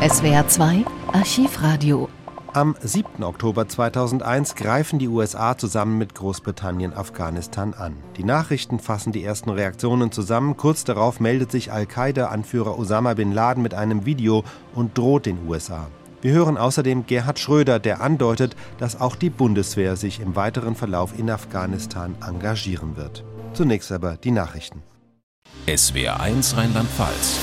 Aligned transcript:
SWR 0.00 0.48
2 0.48 0.86
Archivradio. 1.12 2.08
Am 2.54 2.74
7. 2.80 3.22
Oktober 3.22 3.68
2001 3.68 4.54
greifen 4.54 4.98
die 4.98 5.08
USA 5.08 5.58
zusammen 5.58 5.98
mit 5.98 6.14
Großbritannien 6.14 6.94
Afghanistan 6.94 7.74
an. 7.74 7.98
Die 8.16 8.24
Nachrichten 8.24 8.78
fassen 8.78 9.12
die 9.12 9.22
ersten 9.22 9.50
Reaktionen 9.50 10.10
zusammen. 10.10 10.56
Kurz 10.56 10.84
darauf 10.84 11.20
meldet 11.20 11.50
sich 11.50 11.70
Al-Qaida-Anführer 11.70 12.78
Osama 12.78 13.12
bin 13.12 13.30
Laden 13.30 13.62
mit 13.62 13.74
einem 13.74 14.06
Video 14.06 14.42
und 14.74 14.96
droht 14.96 15.26
den 15.26 15.46
USA. 15.46 15.88
Wir 16.22 16.32
hören 16.32 16.56
außerdem 16.56 17.04
Gerhard 17.04 17.38
Schröder, 17.38 17.78
der 17.78 18.00
andeutet, 18.00 18.56
dass 18.78 18.98
auch 18.98 19.16
die 19.16 19.28
Bundeswehr 19.28 19.96
sich 19.96 20.20
im 20.20 20.34
weiteren 20.34 20.76
Verlauf 20.76 21.18
in 21.18 21.28
Afghanistan 21.28 22.14
engagieren 22.26 22.96
wird. 22.96 23.22
Zunächst 23.52 23.92
aber 23.92 24.16
die 24.16 24.30
Nachrichten. 24.30 24.82
SWR 25.68 26.20
1 26.20 26.56
Rheinland-Pfalz. 26.56 27.38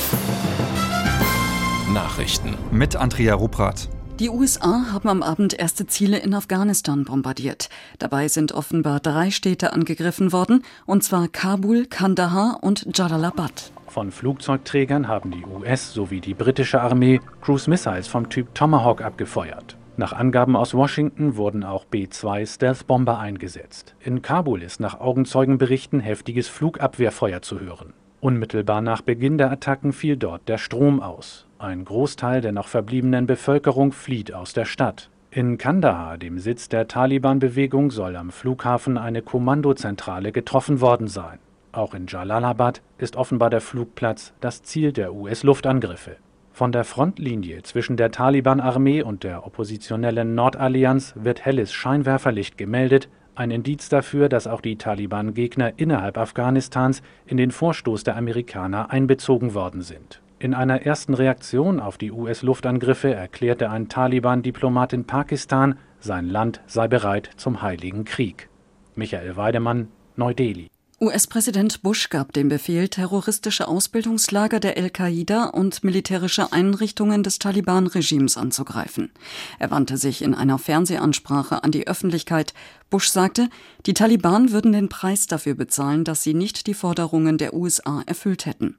Nachrichten 1.97 2.53
mit 2.69 2.95
Andrea 2.95 3.33
Rupprath. 3.33 3.89
Die 4.19 4.29
USA 4.29 4.91
haben 4.93 5.09
am 5.09 5.23
Abend 5.23 5.57
erste 5.57 5.87
Ziele 5.87 6.19
in 6.19 6.35
Afghanistan 6.35 7.05
bombardiert. 7.05 7.69
Dabei 7.97 8.27
sind 8.27 8.51
offenbar 8.51 8.99
drei 8.99 9.31
Städte 9.31 9.73
angegriffen 9.73 10.31
worden, 10.31 10.61
und 10.85 11.03
zwar 11.03 11.27
Kabul, 11.27 11.87
Kandahar 11.87 12.59
und 12.61 12.95
Jalalabad. 12.95 13.71
Von 13.87 14.11
Flugzeugträgern 14.11 15.07
haben 15.07 15.31
die 15.31 15.43
US 15.43 15.91
sowie 15.91 16.21
die 16.21 16.35
britische 16.35 16.79
Armee 16.81 17.19
Cruise 17.41 17.67
Missiles 17.67 18.07
vom 18.07 18.29
Typ 18.29 18.53
Tomahawk 18.53 19.01
abgefeuert. 19.01 19.75
Nach 19.95 20.13
Angaben 20.13 20.55
aus 20.55 20.75
Washington 20.75 21.35
wurden 21.35 21.63
auch 21.63 21.85
B-2 21.85 22.45
Stealth-Bomber 22.45 23.17
eingesetzt. 23.17 23.95
In 24.01 24.21
Kabul 24.21 24.61
ist 24.61 24.79
nach 24.79 24.99
Augenzeugenberichten 24.99 25.99
heftiges 25.99 26.47
Flugabwehrfeuer 26.47 27.41
zu 27.41 27.59
hören. 27.59 27.93
Unmittelbar 28.19 28.81
nach 28.81 29.01
Beginn 29.01 29.39
der 29.39 29.49
Attacken 29.49 29.93
fiel 29.93 30.15
dort 30.15 30.47
der 30.47 30.59
Strom 30.59 31.01
aus. 31.01 31.46
Ein 31.59 31.85
Großteil 31.85 32.41
der 32.41 32.51
noch 32.51 32.67
verbliebenen 32.67 33.25
Bevölkerung 33.25 33.91
flieht 33.91 34.31
aus 34.31 34.53
der 34.53 34.65
Stadt. 34.65 35.09
In 35.31 35.57
Kandahar, 35.57 36.19
dem 36.19 36.37
Sitz 36.37 36.69
der 36.69 36.87
Taliban-Bewegung, 36.87 37.89
soll 37.89 38.15
am 38.15 38.29
Flughafen 38.29 38.97
eine 38.99 39.23
Kommandozentrale 39.23 40.31
getroffen 40.31 40.81
worden 40.81 41.07
sein. 41.07 41.39
Auch 41.71 41.95
in 41.95 42.05
Jalalabad 42.05 42.83
ist 42.99 43.15
offenbar 43.15 43.49
der 43.49 43.61
Flugplatz 43.61 44.33
das 44.39 44.61
Ziel 44.61 44.91
der 44.91 45.15
US-Luftangriffe. 45.15 46.17
Von 46.51 46.71
der 46.71 46.83
Frontlinie 46.83 47.63
zwischen 47.63 47.97
der 47.97 48.11
Taliban-Armee 48.11 49.01
und 49.01 49.23
der 49.23 49.45
oppositionellen 49.47 50.35
Nordallianz 50.35 51.15
wird 51.15 51.43
helles 51.43 51.73
Scheinwerferlicht 51.73 52.59
gemeldet, 52.59 53.09
ein 53.33 53.49
Indiz 53.49 53.89
dafür, 53.89 54.29
dass 54.29 54.45
auch 54.45 54.61
die 54.61 54.77
Taliban-Gegner 54.77 55.73
innerhalb 55.77 56.19
Afghanistans 56.19 57.01
in 57.25 57.37
den 57.37 57.49
Vorstoß 57.49 58.03
der 58.03 58.15
Amerikaner 58.15 58.91
einbezogen 58.91 59.55
worden 59.55 59.81
sind. 59.81 60.21
In 60.39 60.53
einer 60.53 60.83
ersten 60.83 61.15
Reaktion 61.15 61.79
auf 61.79 61.97
die 61.97 62.11
US-Luftangriffe 62.11 63.11
erklärte 63.11 63.71
ein 63.71 63.89
Taliban-Diplomat 63.89 64.93
in 64.93 65.05
Pakistan, 65.05 65.79
sein 65.99 66.29
Land 66.29 66.61
sei 66.67 66.87
bereit 66.87 67.31
zum 67.37 67.63
Heiligen 67.63 68.05
Krieg. 68.05 68.47
Michael 68.95 69.35
Weidemann, 69.35 69.87
Neu-Delhi. 70.15 70.67
US-Präsident 71.01 71.81
Bush 71.81 72.09
gab 72.09 72.33
den 72.33 72.49
Befehl, 72.49 72.87
terroristische 72.87 73.67
Ausbildungslager 73.67 74.59
der 74.59 74.77
Al-Qaida 74.77 75.45
und 75.45 75.83
militärische 75.83 76.51
Einrichtungen 76.51 77.23
des 77.23 77.39
Taliban-Regimes 77.39 78.37
anzugreifen. 78.37 79.11
Er 79.57 79.71
wandte 79.71 79.97
sich 79.97 80.21
in 80.21 80.35
einer 80.35 80.59
Fernsehansprache 80.59 81.63
an 81.63 81.71
die 81.71 81.87
Öffentlichkeit. 81.87 82.53
Bush 82.91 83.09
sagte, 83.09 83.49
die 83.87 83.95
Taliban 83.95 84.51
würden 84.51 84.71
den 84.71 84.89
Preis 84.89 85.25
dafür 85.25 85.55
bezahlen, 85.55 86.03
dass 86.03 86.21
sie 86.21 86.35
nicht 86.35 86.67
die 86.67 86.75
Forderungen 86.75 87.39
der 87.39 87.55
USA 87.55 88.03
erfüllt 88.05 88.45
hätten. 88.45 88.77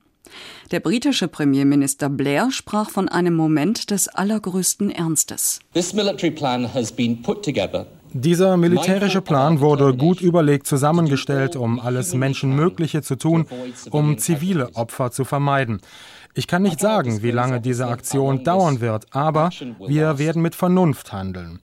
Der 0.70 0.80
britische 0.80 1.28
Premierminister 1.28 2.08
Blair 2.08 2.50
sprach 2.50 2.90
von 2.90 3.08
einem 3.08 3.34
Moment 3.34 3.90
des 3.90 4.08
allergrößten 4.08 4.90
Ernstes. 4.90 5.60
Dieser 8.14 8.56
militärische 8.56 9.20
Plan 9.20 9.60
wurde 9.60 9.94
gut 9.94 10.20
überlegt 10.20 10.66
zusammengestellt, 10.66 11.56
um 11.56 11.78
alles 11.78 12.14
Menschenmögliche 12.14 13.02
zu 13.02 13.16
tun, 13.16 13.46
um 13.90 14.18
zivile 14.18 14.74
Opfer 14.74 15.10
zu 15.10 15.24
vermeiden. 15.24 15.80
Ich 16.38 16.46
kann 16.46 16.62
nicht 16.62 16.78
sagen, 16.78 17.24
wie 17.24 17.32
lange 17.32 17.60
diese 17.60 17.88
Aktion 17.88 18.44
dauern 18.44 18.80
wird, 18.80 19.06
aber 19.10 19.50
wir 19.84 20.18
werden 20.18 20.40
mit 20.40 20.54
Vernunft 20.54 21.12
handeln. 21.12 21.58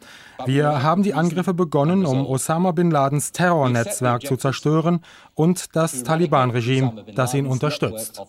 Wir 0.46 0.84
haben 0.84 1.02
die 1.02 1.14
Angriffe 1.14 1.54
begonnen, 1.54 2.06
um 2.06 2.26
Osama 2.26 2.74
bin 2.74 2.92
Ladens 2.92 3.32
Terrornetzwerk 3.32 4.28
zu 4.28 4.36
zerstören 4.36 5.00
und 5.34 5.78
das 5.78 6.04
Taliban-Regime, 6.04 7.06
das 7.16 7.34
ihn 7.34 7.46
unterstützt. 7.46 8.22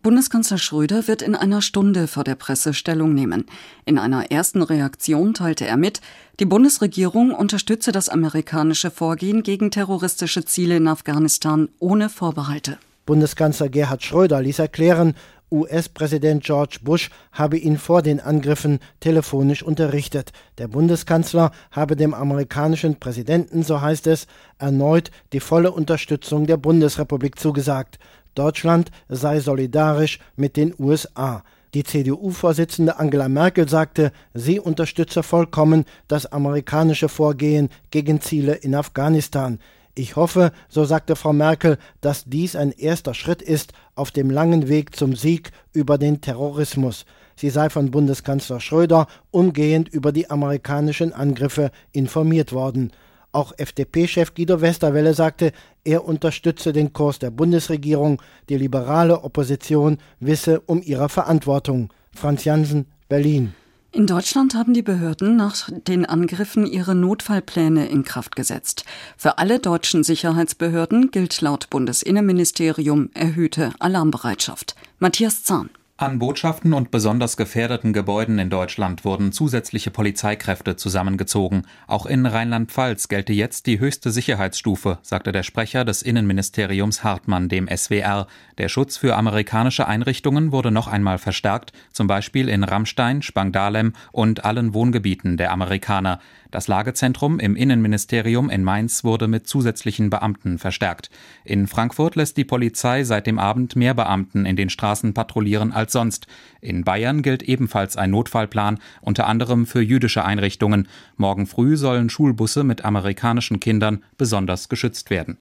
Bundeskanzler 0.00 0.58
Schröder 0.58 1.08
wird 1.08 1.22
in 1.22 1.34
einer 1.34 1.60
Stunde 1.60 2.06
vor 2.06 2.22
der 2.22 2.36
Presse 2.36 2.72
Stellung 2.72 3.14
nehmen. 3.14 3.46
In 3.84 3.98
einer 3.98 4.30
ersten 4.30 4.62
Reaktion 4.62 5.34
teilte 5.34 5.66
er 5.66 5.76
mit, 5.76 6.00
die 6.38 6.44
Bundesregierung 6.44 7.32
unterstütze 7.32 7.90
das 7.90 8.08
amerikanische 8.08 8.92
Vorgehen 8.92 9.42
gegen 9.42 9.72
terroristische 9.72 10.44
Ziele 10.44 10.76
in 10.76 10.86
Afghanistan 10.86 11.68
ohne 11.80 12.08
Vorbehalte. 12.08 12.78
Bundeskanzler 13.06 13.68
Gerhard 13.70 14.04
Schröder 14.04 14.40
ließ 14.40 14.60
erklären, 14.60 15.14
US-Präsident 15.50 16.44
George 16.44 16.78
Bush 16.82 17.10
habe 17.32 17.56
ihn 17.56 17.78
vor 17.78 18.02
den 18.02 18.20
Angriffen 18.20 18.80
telefonisch 19.00 19.62
unterrichtet. 19.62 20.32
Der 20.58 20.68
Bundeskanzler 20.68 21.50
habe 21.70 21.96
dem 21.96 22.14
amerikanischen 22.14 23.00
Präsidenten, 23.00 23.62
so 23.62 23.80
heißt 23.80 24.06
es, 24.08 24.26
erneut 24.58 25.10
die 25.32 25.40
volle 25.40 25.72
Unterstützung 25.72 26.46
der 26.46 26.58
Bundesrepublik 26.58 27.38
zugesagt. 27.38 27.98
Deutschland 28.38 28.90
sei 29.08 29.40
solidarisch 29.40 30.20
mit 30.36 30.56
den 30.56 30.74
USA. 30.78 31.42
Die 31.74 31.84
CDU-Vorsitzende 31.84 32.98
Angela 32.98 33.28
Merkel 33.28 33.68
sagte, 33.68 34.12
sie 34.32 34.58
unterstütze 34.58 35.22
vollkommen 35.22 35.84
das 36.06 36.24
amerikanische 36.26 37.08
Vorgehen 37.08 37.68
gegen 37.90 38.20
Ziele 38.20 38.54
in 38.54 38.74
Afghanistan. 38.74 39.58
Ich 39.94 40.14
hoffe, 40.14 40.52
so 40.68 40.84
sagte 40.84 41.16
Frau 41.16 41.32
Merkel, 41.32 41.76
dass 42.00 42.24
dies 42.24 42.54
ein 42.54 42.70
erster 42.70 43.14
Schritt 43.14 43.42
ist 43.42 43.72
auf 43.96 44.12
dem 44.12 44.30
langen 44.30 44.68
Weg 44.68 44.94
zum 44.94 45.16
Sieg 45.16 45.50
über 45.72 45.98
den 45.98 46.20
Terrorismus. 46.20 47.04
Sie 47.34 47.50
sei 47.50 47.68
von 47.68 47.90
Bundeskanzler 47.90 48.60
Schröder 48.60 49.08
umgehend 49.30 49.88
über 49.88 50.12
die 50.12 50.30
amerikanischen 50.30 51.12
Angriffe 51.12 51.70
informiert 51.92 52.52
worden. 52.52 52.92
Auch 53.38 53.52
FDP-Chef 53.56 54.34
Guido 54.34 54.60
Westerwelle 54.62 55.14
sagte, 55.14 55.52
er 55.84 56.04
unterstütze 56.04 56.72
den 56.72 56.92
Kurs 56.92 57.20
der 57.20 57.30
Bundesregierung, 57.30 58.20
die 58.48 58.56
liberale 58.56 59.22
Opposition 59.22 59.98
wisse 60.18 60.58
um 60.66 60.82
ihre 60.82 61.08
Verantwortung. 61.08 61.92
Franz 62.12 62.42
Jansen, 62.44 62.86
Berlin. 63.08 63.54
In 63.92 64.08
Deutschland 64.08 64.56
haben 64.56 64.74
die 64.74 64.82
Behörden 64.82 65.36
nach 65.36 65.70
den 65.70 66.04
Angriffen 66.04 66.66
ihre 66.66 66.96
Notfallpläne 66.96 67.88
in 67.88 68.02
Kraft 68.02 68.34
gesetzt. 68.34 68.84
Für 69.16 69.38
alle 69.38 69.60
deutschen 69.60 70.02
Sicherheitsbehörden 70.02 71.12
gilt 71.12 71.40
laut 71.40 71.70
Bundesinnenministerium 71.70 73.10
erhöhte 73.14 73.70
Alarmbereitschaft. 73.78 74.74
Matthias 74.98 75.44
Zahn. 75.44 75.70
An 76.00 76.20
Botschaften 76.20 76.74
und 76.74 76.92
besonders 76.92 77.36
gefährdeten 77.36 77.92
Gebäuden 77.92 78.38
in 78.38 78.50
Deutschland 78.50 79.04
wurden 79.04 79.32
zusätzliche 79.32 79.90
Polizeikräfte 79.90 80.76
zusammengezogen. 80.76 81.64
Auch 81.88 82.06
in 82.06 82.24
Rheinland-Pfalz 82.24 83.08
gelte 83.08 83.32
jetzt 83.32 83.66
die 83.66 83.80
höchste 83.80 84.12
Sicherheitsstufe, 84.12 85.00
sagte 85.02 85.32
der 85.32 85.42
Sprecher 85.42 85.84
des 85.84 86.02
Innenministeriums 86.02 87.02
Hartmann 87.02 87.48
dem 87.48 87.66
SWR. 87.66 88.28
Der 88.58 88.68
Schutz 88.68 88.96
für 88.96 89.16
amerikanische 89.16 89.88
Einrichtungen 89.88 90.52
wurde 90.52 90.70
noch 90.70 90.86
einmal 90.86 91.18
verstärkt, 91.18 91.72
zum 91.92 92.06
Beispiel 92.06 92.48
in 92.48 92.62
Rammstein, 92.62 93.20
Spangdahlem 93.20 93.92
und 94.12 94.44
allen 94.44 94.74
Wohngebieten 94.74 95.36
der 95.36 95.50
Amerikaner. 95.50 96.20
Das 96.50 96.66
Lagezentrum 96.66 97.38
im 97.40 97.56
Innenministerium 97.56 98.48
in 98.48 98.64
Mainz 98.64 99.04
wurde 99.04 99.28
mit 99.28 99.46
zusätzlichen 99.46 100.08
Beamten 100.08 100.58
verstärkt. 100.58 101.10
In 101.44 101.66
Frankfurt 101.66 102.16
lässt 102.16 102.38
die 102.38 102.44
Polizei 102.44 103.04
seit 103.04 103.26
dem 103.26 103.38
Abend 103.38 103.76
mehr 103.76 103.92
Beamten 103.92 104.46
in 104.46 104.56
den 104.56 104.70
Straßen 104.70 105.12
patrouillieren 105.12 105.72
als 105.72 105.92
sonst. 105.92 106.26
In 106.62 106.84
Bayern 106.84 107.20
gilt 107.20 107.42
ebenfalls 107.42 107.98
ein 107.98 108.10
Notfallplan, 108.10 108.78
unter 109.02 109.26
anderem 109.26 109.66
für 109.66 109.82
jüdische 109.82 110.24
Einrichtungen. 110.24 110.88
Morgen 111.16 111.46
früh 111.46 111.76
sollen 111.76 112.08
Schulbusse 112.08 112.64
mit 112.64 112.82
amerikanischen 112.82 113.60
Kindern 113.60 114.02
besonders 114.16 114.70
geschützt 114.70 115.10
werden. 115.10 115.38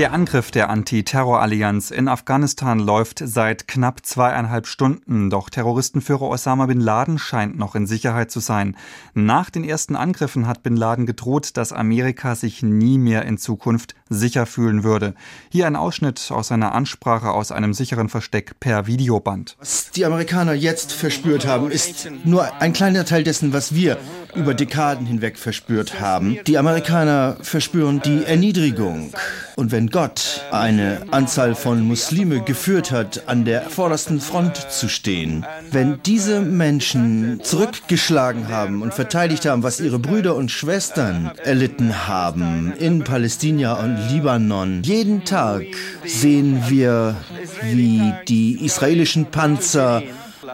Der 0.00 0.14
Angriff 0.14 0.50
der 0.50 0.70
Antiterrorallianz 0.70 1.90
in 1.90 2.08
Afghanistan 2.08 2.78
läuft 2.78 3.20
seit 3.22 3.68
knapp 3.68 4.06
zweieinhalb 4.06 4.66
Stunden, 4.66 5.28
doch 5.28 5.50
Terroristenführer 5.50 6.22
Osama 6.22 6.64
bin 6.64 6.80
Laden 6.80 7.18
scheint 7.18 7.58
noch 7.58 7.74
in 7.74 7.86
Sicherheit 7.86 8.30
zu 8.30 8.40
sein. 8.40 8.78
Nach 9.12 9.50
den 9.50 9.62
ersten 9.62 9.96
Angriffen 9.96 10.46
hat 10.46 10.62
bin 10.62 10.74
Laden 10.74 11.04
gedroht, 11.04 11.50
dass 11.58 11.74
Amerika 11.74 12.34
sich 12.34 12.62
nie 12.62 12.96
mehr 12.96 13.26
in 13.26 13.36
Zukunft 13.36 13.94
sicher 14.08 14.46
fühlen 14.46 14.84
würde. 14.84 15.14
Hier 15.50 15.66
ein 15.66 15.76
Ausschnitt 15.76 16.30
aus 16.30 16.48
seiner 16.48 16.74
Ansprache 16.74 17.30
aus 17.30 17.52
einem 17.52 17.74
sicheren 17.74 18.08
Versteck 18.08 18.58
per 18.58 18.86
Videoband. 18.86 19.58
Was 19.60 19.90
die 19.90 20.06
Amerikaner 20.06 20.54
jetzt 20.54 20.92
verspürt 20.92 21.46
haben, 21.46 21.70
ist 21.70 22.10
nur 22.24 22.50
ein 22.60 22.72
kleiner 22.72 23.04
Teil 23.04 23.22
dessen, 23.22 23.52
was 23.52 23.74
wir 23.74 23.98
über 24.34 24.54
Dekaden 24.54 25.06
hinweg 25.06 25.38
verspürt 25.38 26.00
haben. 26.00 26.38
Die 26.46 26.56
Amerikaner 26.56 27.36
verspüren 27.42 28.00
die 28.00 28.24
Erniedrigung. 28.24 29.12
Und 29.56 29.72
wenn 29.72 29.89
Gott 29.90 30.42
eine 30.52 31.02
Anzahl 31.10 31.54
von 31.54 31.86
Muslime 31.86 32.42
geführt 32.42 32.90
hat, 32.92 33.28
an 33.28 33.44
der 33.44 33.62
vordersten 33.62 34.20
Front 34.20 34.56
zu 34.70 34.88
stehen, 34.88 35.44
wenn 35.70 36.00
diese 36.04 36.40
Menschen 36.40 37.40
zurückgeschlagen 37.42 38.48
haben 38.48 38.82
und 38.82 38.94
verteidigt 38.94 39.46
haben, 39.46 39.62
was 39.62 39.80
ihre 39.80 39.98
Brüder 39.98 40.36
und 40.36 40.50
Schwestern 40.50 41.32
erlitten 41.42 42.06
haben 42.06 42.72
in 42.78 43.04
Palästina 43.04 43.74
und 43.74 43.96
Libanon, 44.10 44.82
jeden 44.82 45.24
Tag 45.24 45.64
sehen 46.04 46.64
wir, 46.68 47.16
wie 47.62 48.12
die 48.28 48.64
israelischen 48.64 49.26
Panzer 49.26 50.02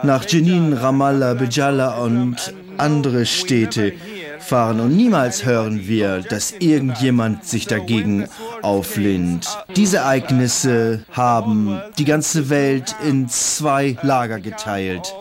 nach 0.03 0.25
Jenin, 0.25 0.73
Ramallah, 0.73 1.35
Bejala 1.35 1.97
und 1.97 2.53
andere 2.77 3.25
Städte 3.25 3.93
fahren 4.47 4.79
und 4.79 4.95
niemals 4.95 5.45
hören 5.45 5.87
wir, 5.87 6.21
dass 6.21 6.51
irgendjemand 6.51 7.43
sich 7.43 7.67
dagegen 7.67 8.27
auflehnt. 8.61 9.47
Diese 9.75 9.97
Ereignisse 9.97 11.03
haben 11.11 11.81
die 11.97 12.05
ganze 12.05 12.49
Welt 12.49 12.95
in 13.05 13.27
zwei 13.27 13.97
Lager 14.01 14.39
geteilt. 14.39 15.13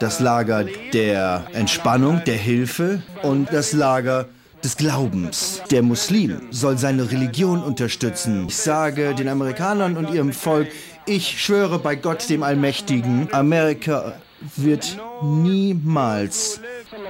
Das 0.00 0.20
Lager 0.20 0.66
der 0.92 1.46
Entspannung, 1.54 2.22
der 2.26 2.36
Hilfe 2.36 3.02
und 3.22 3.50
das 3.52 3.72
Lager 3.72 4.26
des 4.62 4.76
Glaubens. 4.76 5.62
Der 5.70 5.82
Muslim 5.82 6.42
soll 6.50 6.76
seine 6.76 7.10
Religion 7.10 7.62
unterstützen. 7.62 8.46
Ich 8.48 8.56
sage 8.56 9.14
den 9.14 9.28
Amerikanern 9.28 9.96
und 9.96 10.12
ihrem 10.12 10.32
Volk, 10.32 10.68
ich 11.06 11.42
schwöre 11.42 11.78
bei 11.78 11.96
Gott 11.96 12.28
dem 12.28 12.42
Allmächtigen, 12.42 13.28
Amerika 13.32 14.14
wird 14.56 14.98
niemals 15.22 16.60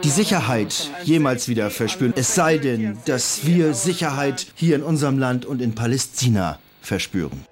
die 0.05 0.11
Sicherheit 0.11 0.91
jemals 1.03 1.49
wieder 1.49 1.71
verspüren. 1.71 2.13
Es 2.15 2.35
sei 2.35 2.59
denn, 2.59 2.99
dass 3.07 3.47
wir 3.47 3.73
Sicherheit 3.73 4.47
hier 4.55 4.77
in 4.77 4.83
unserem 4.83 5.19
Land 5.19 5.47
und 5.47 5.63
in 5.63 5.75
Palästina 5.75 6.59
verspüren. 6.83 7.47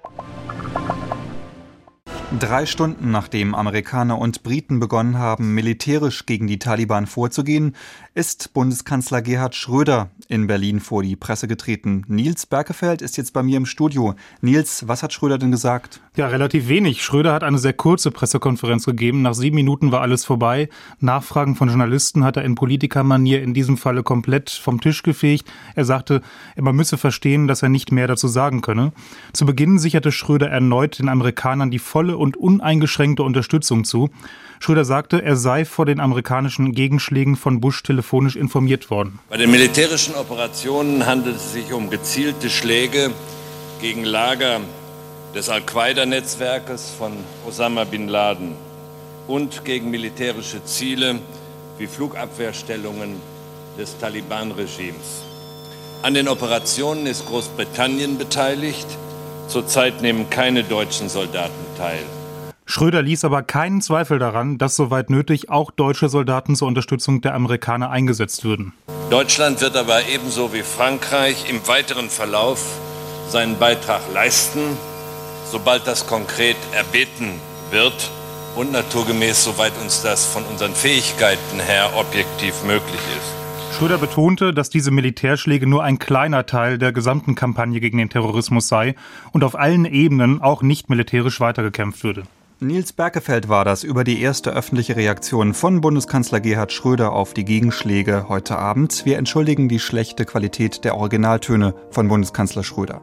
Drei 2.39 2.65
Stunden 2.65 3.11
nachdem 3.11 3.53
Amerikaner 3.53 4.17
und 4.17 4.41
Briten 4.41 4.79
begonnen 4.79 5.19
haben, 5.19 5.53
militärisch 5.53 6.25
gegen 6.25 6.47
die 6.47 6.57
Taliban 6.57 7.05
vorzugehen, 7.05 7.75
ist 8.15 8.53
Bundeskanzler 8.53 9.21
Gerhard 9.21 9.55
Schröder 9.55 10.09
in 10.27 10.47
Berlin 10.47 10.79
vor 10.79 11.03
die 11.03 11.15
Presse 11.15 11.47
getreten. 11.47 12.03
Nils 12.07 12.45
Berkefeld 12.45 13.01
ist 13.01 13.17
jetzt 13.17 13.33
bei 13.33 13.43
mir 13.43 13.57
im 13.57 13.65
Studio. 13.65 14.15
Nils, 14.41 14.87
was 14.87 15.03
hat 15.03 15.13
Schröder 15.13 15.37
denn 15.37 15.51
gesagt? 15.51 16.01
Ja, 16.15 16.27
relativ 16.27 16.67
wenig. 16.67 17.03
Schröder 17.03 17.33
hat 17.33 17.43
eine 17.43 17.57
sehr 17.57 17.73
kurze 17.73 18.11
Pressekonferenz 18.11 18.85
gegeben. 18.85 19.21
Nach 19.21 19.33
sieben 19.33 19.55
Minuten 19.55 19.91
war 19.91 20.01
alles 20.01 20.25
vorbei. 20.25 20.69
Nachfragen 20.99 21.55
von 21.55 21.69
Journalisten 21.69 22.23
hat 22.23 22.37
er 22.37 22.45
in 22.45 22.55
Politikermanier 22.55 23.41
in 23.41 23.53
diesem 23.53 23.77
Falle 23.77 24.03
komplett 24.03 24.49
vom 24.49 24.79
Tisch 24.79 25.01
gefegt. 25.03 25.51
Er 25.75 25.85
sagte, 25.85 26.21
man 26.55 26.75
müsse 26.75 26.97
verstehen, 26.97 27.47
dass 27.47 27.63
er 27.63 27.69
nicht 27.69 27.91
mehr 27.91 28.07
dazu 28.07 28.27
sagen 28.27 28.61
könne. 28.61 28.91
Zu 29.33 29.45
Beginn 29.45 29.79
sicherte 29.79 30.11
Schröder 30.11 30.49
erneut 30.49 30.99
den 30.99 31.09
Amerikanern 31.09 31.71
die 31.71 31.79
volle 31.79 32.17
und 32.23 32.37
uneingeschränkte 32.37 33.21
Unterstützung 33.21 33.83
zu. 33.83 34.09
Schröder 34.61 34.85
sagte, 34.85 35.21
er 35.21 35.35
sei 35.35 35.65
vor 35.65 35.85
den 35.85 35.99
amerikanischen 35.99 36.71
Gegenschlägen 36.71 37.35
von 37.35 37.59
Bush 37.59 37.83
telefonisch 37.83 38.37
informiert 38.37 38.89
worden. 38.89 39.19
Bei 39.29 39.35
den 39.35 39.51
militärischen 39.51 40.15
Operationen 40.15 41.05
handelt 41.05 41.35
es 41.35 41.51
sich 41.51 41.73
um 41.73 41.89
gezielte 41.89 42.49
Schläge 42.49 43.11
gegen 43.81 44.05
Lager 44.05 44.61
des 45.35 45.49
Al-Qaida-Netzwerkes 45.49 46.93
von 46.97 47.11
Osama 47.45 47.83
bin 47.83 48.07
Laden 48.07 48.53
und 49.27 49.65
gegen 49.65 49.91
militärische 49.91 50.63
Ziele 50.63 51.19
wie 51.77 51.87
Flugabwehrstellungen 51.87 53.17
des 53.77 53.97
Taliban-Regimes. 53.97 55.23
An 56.03 56.13
den 56.13 56.29
Operationen 56.29 57.05
ist 57.05 57.25
Großbritannien 57.25 58.17
beteiligt. 58.17 58.87
Zurzeit 59.53 60.01
nehmen 60.01 60.31
keine 60.31 60.63
deutschen 60.63 61.09
Soldaten 61.09 61.53
teil. 61.77 61.99
Schröder 62.65 63.03
ließ 63.03 63.23
aber 63.23 63.43
keinen 63.43 63.81
Zweifel 63.81 64.17
daran, 64.17 64.57
dass 64.57 64.75
soweit 64.75 65.11
nötig 65.11 65.51
auch 65.51 65.69
deutsche 65.69 66.09
Soldaten 66.09 66.55
zur 66.55 66.67
Unterstützung 66.67 67.21
der 67.21 67.35
Amerikaner 67.35 67.91
eingesetzt 67.91 68.43
würden. 68.43 68.73
Deutschland 69.11 69.61
wird 69.61 69.77
aber 69.77 70.07
ebenso 70.07 70.53
wie 70.53 70.63
Frankreich 70.63 71.51
im 71.51 71.67
weiteren 71.67 72.09
Verlauf 72.09 72.65
seinen 73.29 73.59
Beitrag 73.59 74.01
leisten, 74.11 74.75
sobald 75.51 75.85
das 75.85 76.07
konkret 76.07 76.57
erbeten 76.71 77.39
wird 77.69 78.09
und 78.55 78.71
naturgemäß, 78.71 79.43
soweit 79.43 79.73
uns 79.83 80.01
das 80.01 80.25
von 80.25 80.43
unseren 80.45 80.73
Fähigkeiten 80.73 81.59
her 81.59 81.91
objektiv 81.95 82.63
möglich 82.63 83.01
ist. 83.19 83.42
Schröder 83.77 83.97
betonte, 83.97 84.53
dass 84.53 84.69
diese 84.69 84.91
Militärschläge 84.91 85.65
nur 85.65 85.83
ein 85.83 85.97
kleiner 85.97 86.45
Teil 86.45 86.77
der 86.77 86.91
gesamten 86.93 87.33
Kampagne 87.33 87.79
gegen 87.79 87.97
den 87.97 88.09
Terrorismus 88.09 88.67
sei 88.67 88.95
und 89.31 89.43
auf 89.43 89.55
allen 89.55 89.85
Ebenen 89.85 90.41
auch 90.41 90.61
nicht 90.61 90.89
militärisch 90.89 91.39
weitergekämpft 91.39 92.03
würde. 92.03 92.23
Nils 92.59 92.93
Berkefeld 92.93 93.49
war 93.49 93.65
das 93.65 93.83
über 93.83 94.03
die 94.03 94.21
erste 94.21 94.51
öffentliche 94.51 94.95
Reaktion 94.95 95.53
von 95.53 95.81
Bundeskanzler 95.81 96.39
Gerhard 96.39 96.71
Schröder 96.71 97.11
auf 97.11 97.33
die 97.33 97.45
Gegenschläge 97.45 98.27
heute 98.29 98.57
Abend. 98.57 99.05
Wir 99.05 99.17
entschuldigen 99.17 99.67
die 99.67 99.79
schlechte 99.79 100.25
Qualität 100.25 100.85
der 100.85 100.95
Originaltöne 100.95 101.73
von 101.89 102.07
Bundeskanzler 102.07 102.63
Schröder. 102.63 103.01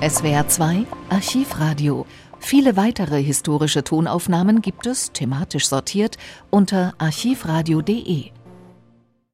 SWR 0.00 0.48
2 0.48 0.86
Archivradio. 1.10 2.06
Viele 2.38 2.76
weitere 2.76 3.22
historische 3.22 3.82
Tonaufnahmen 3.82 4.62
gibt 4.62 4.86
es, 4.86 5.12
thematisch 5.12 5.66
sortiert, 5.66 6.16
unter 6.50 6.94
archivradio.de. 6.98 8.33